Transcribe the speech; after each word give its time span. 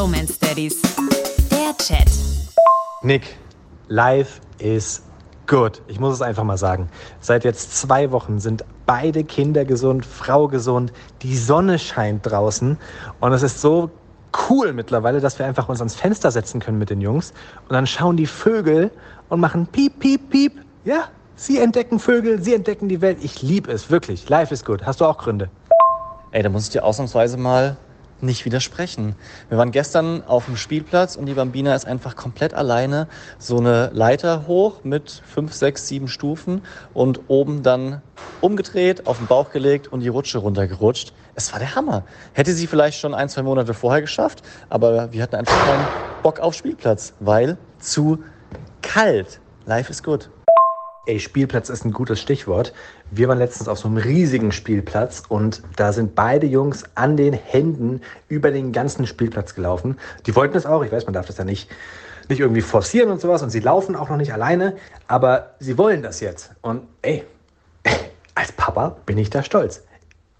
Bromance 0.00 0.38
Daddies. 0.40 0.80
Der 1.50 1.76
Chat. 1.76 2.08
Nick, 3.02 3.36
life 3.88 4.40
is 4.56 5.02
good. 5.46 5.82
Ich 5.88 6.00
muss 6.00 6.14
es 6.14 6.22
einfach 6.22 6.42
mal 6.42 6.56
sagen. 6.56 6.88
Seit 7.20 7.44
jetzt 7.44 7.76
zwei 7.76 8.10
Wochen 8.10 8.38
sind 8.38 8.64
beide 8.86 9.24
Kinder 9.24 9.66
gesund, 9.66 10.06
Frau 10.06 10.48
gesund, 10.48 10.90
die 11.20 11.36
Sonne 11.36 11.78
scheint 11.78 12.22
draußen 12.24 12.78
und 13.20 13.32
es 13.34 13.42
ist 13.42 13.60
so 13.60 13.90
cool 14.48 14.72
mittlerweile, 14.72 15.20
dass 15.20 15.38
wir 15.38 15.44
einfach 15.44 15.68
uns 15.68 15.80
ans 15.80 15.96
Fenster 15.96 16.30
setzen 16.30 16.60
können 16.60 16.78
mit 16.78 16.88
den 16.88 17.02
Jungs 17.02 17.34
und 17.68 17.74
dann 17.74 17.86
schauen 17.86 18.16
die 18.16 18.26
Vögel 18.26 18.90
und 19.28 19.40
machen 19.40 19.66
piep, 19.66 19.98
piep, 19.98 20.30
piep. 20.30 20.64
Ja, 20.86 21.08
sie 21.36 21.58
entdecken 21.58 21.98
Vögel, 21.98 22.42
sie 22.42 22.54
entdecken 22.54 22.88
die 22.88 23.02
Welt. 23.02 23.18
Ich 23.20 23.42
liebe 23.42 23.70
es, 23.70 23.90
wirklich. 23.90 24.30
Life 24.30 24.54
is 24.54 24.64
good. 24.64 24.86
Hast 24.86 25.02
du 25.02 25.04
auch 25.04 25.18
Gründe? 25.18 25.50
Ey, 26.30 26.42
da 26.42 26.48
muss 26.48 26.64
ich 26.64 26.70
dir 26.70 26.86
ausnahmsweise 26.86 27.36
mal 27.36 27.76
nicht 28.22 28.44
widersprechen. 28.44 29.14
Wir 29.48 29.58
waren 29.58 29.70
gestern 29.70 30.22
auf 30.24 30.46
dem 30.46 30.56
Spielplatz 30.56 31.16
und 31.16 31.26
die 31.26 31.34
Bambina 31.34 31.74
ist 31.74 31.86
einfach 31.86 32.16
komplett 32.16 32.54
alleine 32.54 33.08
so 33.38 33.58
eine 33.58 33.90
Leiter 33.92 34.46
hoch 34.46 34.84
mit 34.84 35.22
fünf, 35.26 35.52
sechs, 35.52 35.88
sieben 35.88 36.08
Stufen 36.08 36.62
und 36.94 37.20
oben 37.28 37.62
dann 37.62 38.02
umgedreht, 38.40 39.06
auf 39.06 39.18
den 39.18 39.26
Bauch 39.26 39.50
gelegt 39.50 39.88
und 39.88 40.00
die 40.00 40.08
Rutsche 40.08 40.38
runtergerutscht. 40.38 41.12
Es 41.34 41.52
war 41.52 41.58
der 41.58 41.74
Hammer. 41.74 42.04
Hätte 42.32 42.52
sie 42.52 42.66
vielleicht 42.66 42.98
schon 42.98 43.14
ein, 43.14 43.28
zwei 43.28 43.42
Monate 43.42 43.74
vorher 43.74 44.00
geschafft, 44.00 44.42
aber 44.68 45.12
wir 45.12 45.22
hatten 45.22 45.36
einfach 45.36 45.58
keinen 45.64 45.86
Bock 46.22 46.40
auf 46.40 46.54
Spielplatz, 46.54 47.14
weil 47.20 47.56
zu 47.78 48.22
kalt. 48.82 49.40
Life 49.66 49.90
is 49.90 50.02
good. 50.02 50.30
Ey, 51.06 51.18
Spielplatz 51.18 51.70
ist 51.70 51.86
ein 51.86 51.92
gutes 51.92 52.20
Stichwort. 52.20 52.74
Wir 53.10 53.26
waren 53.28 53.38
letztens 53.38 53.68
auf 53.68 53.78
so 53.78 53.88
einem 53.88 53.96
riesigen 53.96 54.52
Spielplatz 54.52 55.22
und 55.26 55.62
da 55.76 55.94
sind 55.94 56.14
beide 56.14 56.46
Jungs 56.46 56.84
an 56.94 57.16
den 57.16 57.32
Händen 57.32 58.02
über 58.28 58.50
den 58.50 58.70
ganzen 58.70 59.06
Spielplatz 59.06 59.54
gelaufen. 59.54 59.98
Die 60.26 60.36
wollten 60.36 60.58
es 60.58 60.66
auch, 60.66 60.84
ich 60.84 60.92
weiß, 60.92 61.06
man 61.06 61.14
darf 61.14 61.26
das 61.26 61.38
ja 61.38 61.44
nicht, 61.44 61.70
nicht 62.28 62.40
irgendwie 62.40 62.60
forcieren 62.60 63.10
und 63.10 63.18
sowas 63.18 63.42
und 63.42 63.48
sie 63.48 63.60
laufen 63.60 63.96
auch 63.96 64.10
noch 64.10 64.18
nicht 64.18 64.34
alleine, 64.34 64.76
aber 65.08 65.54
sie 65.58 65.78
wollen 65.78 66.02
das 66.02 66.20
jetzt. 66.20 66.50
Und 66.60 66.82
ey, 67.00 67.24
als 68.34 68.52
Papa 68.52 68.98
bin 69.06 69.16
ich 69.16 69.30
da 69.30 69.42
stolz. 69.42 69.82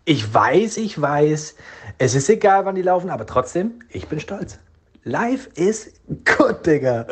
Ich 0.05 0.35
weiß, 0.35 0.77
ich 0.77 1.01
weiß, 1.01 1.55
es 1.97 2.15
ist 2.15 2.29
egal, 2.29 2.67
wann 2.67 2.75
die 2.75 2.83
laufen, 2.83 3.09
aber 3.09 3.25
trotzdem, 3.25 3.81
ich 3.89 4.09
bin 4.09 4.21
stolz. 4.21 4.59
Life 5.05 5.49
is 5.55 5.91
good, 6.27 6.67
Digga. 6.67 7.07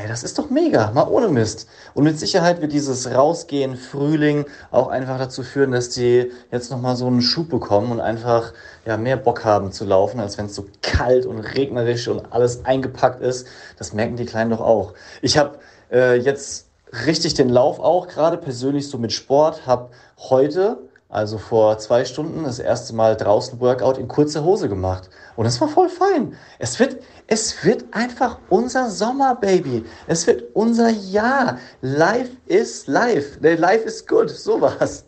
Ey, 0.00 0.08
das 0.08 0.22
ist 0.22 0.38
doch 0.38 0.48
mega, 0.48 0.90
mal 0.92 1.08
ohne 1.08 1.28
Mist. 1.28 1.68
Und 1.92 2.04
mit 2.04 2.18
Sicherheit 2.18 2.62
wird 2.62 2.72
dieses 2.72 3.10
Rausgehen, 3.10 3.76
Frühling 3.76 4.46
auch 4.70 4.88
einfach 4.88 5.18
dazu 5.18 5.42
führen, 5.42 5.72
dass 5.72 5.90
die 5.90 6.30
jetzt 6.50 6.70
nochmal 6.70 6.96
so 6.96 7.06
einen 7.06 7.20
Schub 7.20 7.50
bekommen 7.50 7.92
und 7.92 8.00
einfach 8.00 8.54
ja, 8.86 8.96
mehr 8.96 9.18
Bock 9.18 9.44
haben 9.44 9.72
zu 9.72 9.84
laufen, 9.84 10.18
als 10.18 10.38
wenn 10.38 10.46
es 10.46 10.54
so 10.54 10.66
kalt 10.80 11.26
und 11.26 11.40
regnerisch 11.40 12.08
und 12.08 12.32
alles 12.32 12.64
eingepackt 12.64 13.20
ist. 13.20 13.46
Das 13.76 13.92
merken 13.92 14.16
die 14.16 14.24
Kleinen 14.24 14.50
doch 14.50 14.60
auch. 14.60 14.94
Ich 15.20 15.36
habe 15.36 15.58
äh, 15.92 16.16
jetzt 16.16 16.68
richtig 17.06 17.34
den 17.34 17.50
Lauf 17.50 17.78
auch, 17.78 18.08
gerade 18.08 18.38
persönlich 18.38 18.88
so 18.88 18.96
mit 18.96 19.12
Sport, 19.12 19.66
habe 19.66 19.90
heute 20.16 20.78
also 21.10 21.38
vor 21.38 21.76
zwei 21.78 22.04
Stunden 22.04 22.44
das 22.44 22.60
erste 22.60 22.94
Mal 22.94 23.16
draußen 23.16 23.60
Workout 23.60 23.98
in 23.98 24.06
kurzer 24.08 24.44
Hose 24.44 24.68
gemacht. 24.68 25.10
Und 25.36 25.44
es 25.46 25.60
war 25.60 25.68
voll 25.68 25.88
fein. 25.88 26.34
Es 26.58 26.78
wird, 26.78 26.98
es 27.26 27.64
wird 27.64 27.84
einfach 27.92 28.38
unser 28.48 28.88
Sommer, 28.90 29.34
Baby. 29.34 29.84
Es 30.06 30.26
wird 30.26 30.44
unser 30.54 30.90
Jahr. 30.90 31.58
Life 31.82 32.30
is 32.46 32.86
life. 32.86 33.38
Life 33.40 33.84
is 33.84 34.06
good. 34.06 34.30
Sowas. 34.30 35.04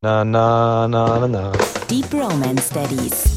Na, 0.00 0.24
na, 0.24 0.88
na, 0.88 1.18
na, 1.18 1.28
na. 1.28 1.52
Die 1.90 2.02
Bromance 2.02 2.72
Daddies. 2.72 3.33